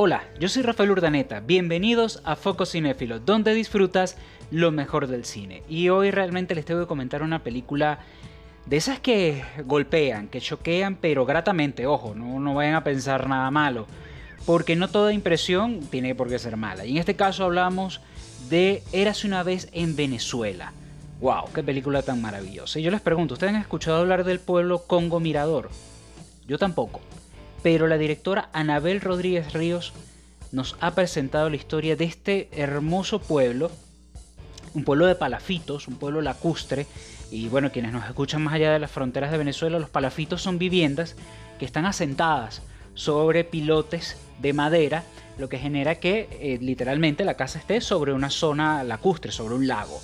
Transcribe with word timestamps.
Hola, 0.00 0.22
yo 0.38 0.48
soy 0.48 0.62
Rafael 0.62 0.92
Urdaneta, 0.92 1.40
bienvenidos 1.40 2.22
a 2.22 2.36
Foco 2.36 2.66
Cinéfilo, 2.66 3.18
donde 3.18 3.52
disfrutas 3.52 4.16
lo 4.52 4.70
mejor 4.70 5.08
del 5.08 5.24
cine. 5.24 5.64
Y 5.68 5.88
hoy 5.88 6.12
realmente 6.12 6.54
les 6.54 6.64
tengo 6.64 6.82
que 6.82 6.86
comentar 6.86 7.20
una 7.20 7.42
película 7.42 7.98
de 8.66 8.76
esas 8.76 9.00
que 9.00 9.42
golpean, 9.64 10.28
que 10.28 10.40
choquean, 10.40 10.94
pero 10.94 11.26
gratamente, 11.26 11.88
ojo, 11.88 12.14
no, 12.14 12.38
no 12.38 12.54
vayan 12.54 12.76
a 12.76 12.84
pensar 12.84 13.28
nada 13.28 13.50
malo, 13.50 13.88
porque 14.46 14.76
no 14.76 14.86
toda 14.86 15.12
impresión 15.12 15.80
tiene 15.90 16.14
por 16.14 16.28
qué 16.28 16.38
ser 16.38 16.56
mala. 16.56 16.86
Y 16.86 16.92
en 16.92 16.98
este 16.98 17.16
caso 17.16 17.42
hablamos 17.42 18.00
de 18.48 18.84
Érase 18.92 19.26
una 19.26 19.42
vez 19.42 19.68
en 19.72 19.96
Venezuela. 19.96 20.74
¡Wow! 21.20 21.46
¡Qué 21.52 21.64
película 21.64 22.02
tan 22.02 22.22
maravillosa! 22.22 22.78
Y 22.78 22.84
yo 22.84 22.92
les 22.92 23.00
pregunto, 23.00 23.34
¿ustedes 23.34 23.52
han 23.52 23.60
escuchado 23.60 23.96
hablar 23.96 24.22
del 24.22 24.38
pueblo 24.38 24.84
Congo 24.86 25.18
Mirador? 25.18 25.70
Yo 26.46 26.56
tampoco 26.56 27.00
pero 27.62 27.86
la 27.86 27.98
directora 27.98 28.50
Anabel 28.52 29.00
Rodríguez 29.00 29.52
Ríos 29.52 29.92
nos 30.52 30.76
ha 30.80 30.94
presentado 30.94 31.50
la 31.50 31.56
historia 31.56 31.96
de 31.96 32.04
este 32.04 32.48
hermoso 32.52 33.20
pueblo, 33.20 33.70
un 34.74 34.84
pueblo 34.84 35.06
de 35.06 35.14
palafitos, 35.14 35.88
un 35.88 35.96
pueblo 35.96 36.20
lacustre, 36.22 36.86
y 37.30 37.48
bueno, 37.48 37.70
quienes 37.70 37.92
nos 37.92 38.06
escuchan 38.06 38.42
más 38.42 38.54
allá 38.54 38.72
de 38.72 38.78
las 38.78 38.90
fronteras 38.90 39.30
de 39.30 39.38
Venezuela, 39.38 39.78
los 39.78 39.90
palafitos 39.90 40.40
son 40.40 40.58
viviendas 40.58 41.16
que 41.58 41.64
están 41.64 41.84
asentadas 41.84 42.62
sobre 42.94 43.44
pilotes 43.44 44.16
de 44.40 44.52
madera, 44.52 45.04
lo 45.36 45.48
que 45.48 45.58
genera 45.58 45.96
que 45.96 46.28
eh, 46.40 46.58
literalmente 46.60 47.24
la 47.24 47.34
casa 47.34 47.58
esté 47.58 47.80
sobre 47.80 48.12
una 48.12 48.30
zona 48.30 48.82
lacustre, 48.82 49.30
sobre 49.30 49.54
un 49.54 49.66
lago. 49.66 50.00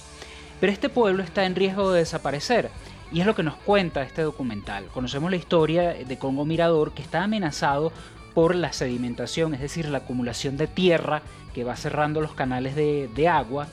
Pero 0.61 0.73
este 0.73 0.89
pueblo 0.89 1.23
está 1.23 1.45
en 1.45 1.57
riesgo 1.57 1.93
de 1.93 2.01
desaparecer 2.01 2.71
y 3.15 3.21
es 3.21 3.27
lo 3.27 3.37
que 3.37 3.45
nos 3.45 3.55
cuenta 3.55 4.03
este 4.03 4.23
documental. 4.23 4.87
Conocemos 4.87 5.31
la 5.31 5.37
historia 5.37 5.95
de 5.95 6.19
Congo 6.19 6.45
Mirador 6.45 6.93
que 6.93 7.03
está 7.03 7.23
amenazado 7.23 7.93
por 8.35 8.57
la 8.57 8.73
sedimentación, 8.73 9.55
es 9.55 9.61
decir, 9.61 9.89
la 9.89 9.99
acumulación 9.99 10.57
de 10.57 10.67
tierra 10.67 11.23
que 11.55 11.63
va 11.63 11.77
cerrando 11.77 12.21
los 12.21 12.35
canales 12.35 12.75
de, 12.75 13.29
agua 13.29 13.69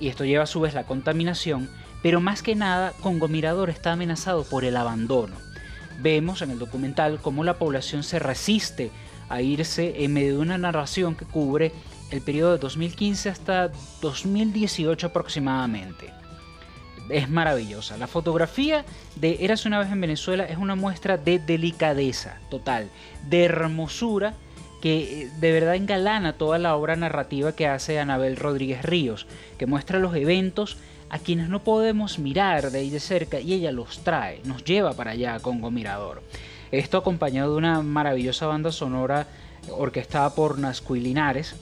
y 0.00 0.08
esto 0.08 0.24
lleva 0.24 0.44
a 0.44 0.46
su 0.46 0.62
vez 0.62 0.72
la 0.72 0.86
contaminación, 0.86 1.68
pero 2.02 2.22
más 2.22 2.42
que 2.42 2.54
nada 2.54 2.94
Congo 3.02 3.28
Mirador 3.28 3.68
está 3.68 3.92
amenazado 3.92 4.42
por 4.42 4.64
el 4.64 4.78
abandono. 4.78 5.34
Vemos 6.00 6.40
en 6.40 6.50
el 6.50 6.58
documental 6.58 7.20
cómo 7.20 7.44
la 7.44 7.58
población 7.58 8.02
se 8.02 8.18
resiste 8.18 8.90
a 9.28 9.42
irse 9.42 10.02
en 10.02 10.14
medio 10.14 10.36
de 10.36 10.40
una 10.40 10.56
narración 10.56 11.14
que 11.14 11.26
cubre 11.26 11.72
el 12.10 12.22
periodo 12.22 12.52
de 12.52 12.58
2015 12.58 13.28
hasta 13.28 13.70
2018 14.00 15.08
aproximadamente 15.08 16.22
es 17.12 17.28
maravillosa. 17.28 17.96
La 17.96 18.06
fotografía 18.06 18.84
de 19.16 19.38
Eras 19.40 19.66
una 19.66 19.78
vez 19.78 19.90
en 19.90 20.00
Venezuela 20.00 20.44
es 20.44 20.58
una 20.58 20.74
muestra 20.74 21.16
de 21.16 21.38
delicadeza 21.38 22.38
total, 22.50 22.88
de 23.28 23.44
hermosura 23.44 24.34
que 24.80 25.22
eh, 25.22 25.30
de 25.40 25.52
verdad 25.52 25.76
engalana 25.76 26.32
toda 26.32 26.58
la 26.58 26.74
obra 26.74 26.96
narrativa 26.96 27.52
que 27.52 27.68
hace 27.68 28.00
Anabel 28.00 28.36
Rodríguez 28.36 28.82
Ríos, 28.82 29.26
que 29.58 29.66
muestra 29.66 29.98
los 29.98 30.14
eventos 30.16 30.76
a 31.08 31.18
quienes 31.18 31.48
no 31.48 31.62
podemos 31.62 32.18
mirar 32.18 32.70
de 32.70 32.80
ahí 32.80 32.90
de 32.90 32.98
cerca 32.98 33.38
y 33.38 33.52
ella 33.52 33.70
los 33.70 33.98
trae, 34.02 34.40
nos 34.44 34.64
lleva 34.64 34.94
para 34.94 35.12
allá 35.12 35.34
a 35.34 35.40
Congo 35.40 35.70
Mirador. 35.70 36.22
Esto 36.72 36.98
acompañado 36.98 37.52
de 37.52 37.58
una 37.58 37.82
maravillosa 37.82 38.46
banda 38.46 38.72
sonora 38.72 39.26
orquestada 39.70 40.34
por 40.34 40.58
Nascuy 40.58 41.00
Linares 41.00 41.54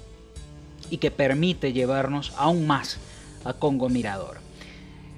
y 0.88 0.98
que 0.98 1.10
permite 1.10 1.72
llevarnos 1.72 2.32
aún 2.36 2.66
más 2.66 2.98
a 3.44 3.52
Congo 3.52 3.88
Mirador. 3.88 4.38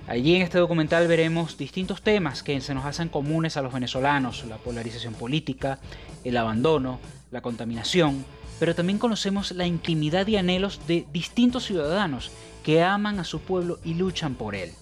Allí 0.08 0.34
en 0.34 0.42
este 0.42 0.58
documental 0.58 1.06
veremos 1.06 1.56
distintos 1.56 2.02
temas 2.02 2.42
que 2.42 2.60
se 2.60 2.74
nos 2.74 2.84
hacen 2.84 3.08
comunes 3.08 3.56
a 3.56 3.62
los 3.62 3.72
venezolanos, 3.72 4.44
la 4.48 4.56
polarización 4.56 5.14
política, 5.14 5.78
el 6.24 6.36
abandono, 6.36 6.98
la 7.30 7.40
contaminación, 7.40 8.24
pero 8.58 8.74
también 8.74 8.98
conocemos 8.98 9.52
la 9.52 9.66
intimidad 9.66 10.26
y 10.26 10.36
anhelos 10.36 10.80
de 10.88 11.06
distintos 11.12 11.64
ciudadanos 11.64 12.32
que 12.64 12.82
aman 12.82 13.20
a 13.20 13.24
su 13.24 13.40
pueblo 13.40 13.78
y 13.84 13.94
luchan 13.94 14.34
por 14.34 14.54
él. 14.54 14.72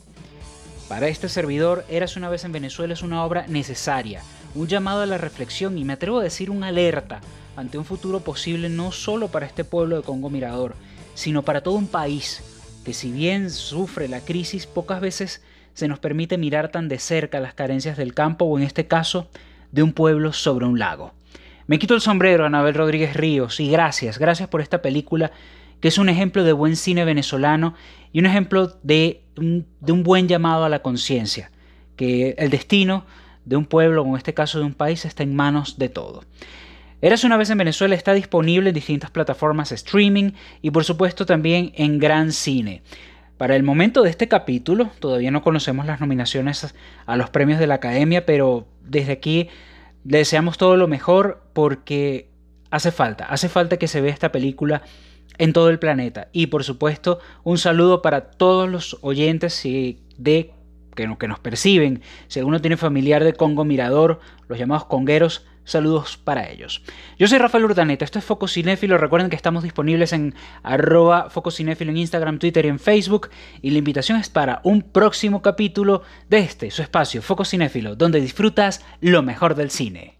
Para 0.88 1.08
este 1.08 1.28
servidor, 1.28 1.84
Eras 1.88 2.16
una 2.16 2.28
vez 2.28 2.44
en 2.44 2.52
Venezuela 2.52 2.94
es 2.94 3.02
una 3.02 3.24
obra 3.24 3.46
necesaria, 3.46 4.22
un 4.54 4.68
llamado 4.68 5.02
a 5.02 5.06
la 5.06 5.18
reflexión 5.18 5.78
y 5.78 5.84
me 5.84 5.92
atrevo 5.92 6.18
a 6.18 6.24
decir 6.24 6.50
una 6.50 6.68
alerta 6.68 7.20
ante 7.56 7.78
un 7.78 7.84
futuro 7.84 8.20
posible 8.20 8.68
no 8.70 8.90
solo 8.90 9.28
para 9.28 9.46
este 9.46 9.64
pueblo 9.64 9.96
de 9.96 10.02
Congo 10.02 10.30
Mirador, 10.30 10.74
sino 11.14 11.42
para 11.42 11.62
todo 11.62 11.74
un 11.74 11.86
país 11.86 12.42
que 12.84 12.94
si 12.94 13.10
bien 13.12 13.50
sufre 13.50 14.08
la 14.08 14.20
crisis, 14.20 14.66
pocas 14.66 15.00
veces 15.00 15.42
se 15.74 15.88
nos 15.88 15.98
permite 15.98 16.38
mirar 16.38 16.70
tan 16.70 16.88
de 16.88 16.98
cerca 16.98 17.40
las 17.40 17.54
carencias 17.54 17.96
del 17.96 18.14
campo 18.14 18.44
o 18.44 18.58
en 18.58 18.64
este 18.64 18.86
caso 18.86 19.28
de 19.72 19.82
un 19.82 19.92
pueblo 19.92 20.32
sobre 20.32 20.66
un 20.66 20.78
lago. 20.78 21.12
Me 21.66 21.78
quito 21.78 21.94
el 21.94 22.00
sombrero, 22.00 22.44
Anabel 22.44 22.74
Rodríguez 22.74 23.14
Ríos, 23.14 23.60
y 23.60 23.70
gracias, 23.70 24.18
gracias 24.18 24.48
por 24.48 24.60
esta 24.60 24.82
película 24.82 25.30
que 25.80 25.88
es 25.88 25.98
un 25.98 26.08
ejemplo 26.08 26.44
de 26.44 26.52
buen 26.52 26.76
cine 26.76 27.04
venezolano 27.04 27.74
y 28.12 28.20
un 28.20 28.26
ejemplo 28.26 28.76
de 28.82 29.22
un, 29.36 30.02
buen 30.02 30.28
llamado 30.28 30.64
a 30.64 30.68
la 30.68 30.82
conciencia, 30.82 31.50
que 31.96 32.34
el 32.38 32.50
destino 32.50 33.06
de 33.44 33.56
un 33.56 33.64
pueblo, 33.64 34.02
o 34.02 34.08
en 34.08 34.16
este 34.16 34.34
caso 34.34 34.58
de 34.58 34.66
un 34.66 34.74
país, 34.74 35.04
está 35.04 35.22
en 35.22 35.34
manos 35.34 35.78
de 35.78 35.88
todo. 35.88 36.24
Eras 37.02 37.24
una 37.24 37.38
vez 37.38 37.48
en 37.48 37.56
Venezuela 37.56 37.94
está 37.94 38.12
disponible 38.12 38.68
en 38.68 38.74
distintas 38.74 39.10
plataformas 39.10 39.72
streaming 39.72 40.32
y 40.60 40.70
por 40.70 40.84
supuesto 40.84 41.24
también 41.24 41.72
en 41.76 41.98
Gran 41.98 42.30
Cine. 42.30 42.82
Para 43.38 43.56
el 43.56 43.62
momento 43.62 44.02
de 44.02 44.10
este 44.10 44.28
capítulo, 44.28 44.90
todavía 44.98 45.30
no 45.30 45.40
conocemos 45.40 45.86
las 45.86 46.00
nominaciones 46.00 46.74
a 47.06 47.16
los 47.16 47.30
premios 47.30 47.58
de 47.58 47.66
la 47.66 47.76
Academia, 47.76 48.26
pero 48.26 48.66
desde 48.82 49.12
aquí 49.12 49.48
le 50.04 50.18
deseamos 50.18 50.58
todo 50.58 50.76
lo 50.76 50.88
mejor 50.88 51.42
porque 51.54 52.28
hace 52.70 52.90
falta, 52.90 53.24
hace 53.24 53.48
falta 53.48 53.78
que 53.78 53.88
se 53.88 54.02
vea 54.02 54.12
esta 54.12 54.30
película 54.30 54.82
en 55.38 55.54
todo 55.54 55.70
el 55.70 55.78
planeta. 55.78 56.28
Y 56.32 56.48
por 56.48 56.64
supuesto, 56.64 57.18
un 57.44 57.56
saludo 57.56 58.02
para 58.02 58.30
todos 58.32 58.68
los 58.68 58.98
oyentes 59.00 59.62
de 60.18 60.52
que 61.18 61.28
nos 61.28 61.38
perciben. 61.38 62.02
Si 62.28 62.38
alguno 62.38 62.60
tiene 62.60 62.76
familiar 62.76 63.24
de 63.24 63.32
Congo 63.32 63.64
Mirador, 63.64 64.20
los 64.48 64.58
llamados 64.58 64.84
congueros, 64.84 65.46
Saludos 65.70 66.16
para 66.16 66.50
ellos. 66.50 66.82
Yo 67.16 67.28
soy 67.28 67.38
Rafael 67.38 67.64
Urdaneta, 67.64 68.04
esto 68.04 68.18
es 68.18 68.24
Foco 68.24 68.48
Cinéfilo. 68.48 68.98
Recuerden 68.98 69.30
que 69.30 69.36
estamos 69.36 69.62
disponibles 69.62 70.12
en 70.12 70.34
arroba 70.64 71.30
Foco 71.30 71.52
Cinéfilo 71.52 71.92
en 71.92 71.96
Instagram, 71.98 72.40
Twitter 72.40 72.66
y 72.66 72.70
en 72.70 72.80
Facebook. 72.80 73.30
Y 73.62 73.70
la 73.70 73.78
invitación 73.78 74.18
es 74.18 74.28
para 74.28 74.60
un 74.64 74.82
próximo 74.82 75.42
capítulo 75.42 76.02
de 76.28 76.40
este, 76.40 76.72
su 76.72 76.82
espacio, 76.82 77.22
Foco 77.22 77.44
Cinéfilo, 77.44 77.94
donde 77.94 78.20
disfrutas 78.20 78.84
lo 79.00 79.22
mejor 79.22 79.54
del 79.54 79.70
cine. 79.70 80.19